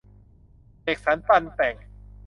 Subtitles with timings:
[0.81, 1.75] เสกสรรปั้นแต่ง